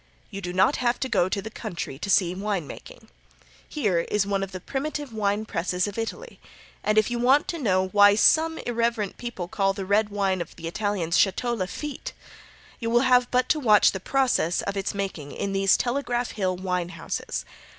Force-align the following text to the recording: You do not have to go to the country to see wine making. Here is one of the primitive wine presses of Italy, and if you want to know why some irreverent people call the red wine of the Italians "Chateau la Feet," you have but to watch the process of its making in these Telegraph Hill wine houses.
You 0.31 0.41
do 0.41 0.51
not 0.51 0.77
have 0.77 0.99
to 1.01 1.07
go 1.07 1.29
to 1.29 1.43
the 1.43 1.51
country 1.51 1.99
to 1.99 2.09
see 2.09 2.33
wine 2.33 2.65
making. 2.65 3.09
Here 3.69 3.99
is 3.99 4.25
one 4.25 4.41
of 4.41 4.51
the 4.51 4.59
primitive 4.59 5.13
wine 5.13 5.45
presses 5.45 5.87
of 5.87 5.95
Italy, 5.95 6.39
and 6.83 6.97
if 6.97 7.11
you 7.11 7.19
want 7.19 7.47
to 7.49 7.59
know 7.59 7.89
why 7.89 8.15
some 8.15 8.57
irreverent 8.57 9.17
people 9.19 9.47
call 9.47 9.73
the 9.73 9.85
red 9.85 10.09
wine 10.09 10.41
of 10.41 10.55
the 10.55 10.67
Italians 10.67 11.19
"Chateau 11.19 11.53
la 11.53 11.67
Feet," 11.67 12.13
you 12.79 12.97
have 13.01 13.29
but 13.29 13.47
to 13.49 13.59
watch 13.59 13.91
the 13.91 13.99
process 13.99 14.63
of 14.63 14.75
its 14.75 14.95
making 14.95 15.33
in 15.33 15.53
these 15.53 15.77
Telegraph 15.77 16.31
Hill 16.31 16.55
wine 16.57 16.89
houses. 16.89 17.45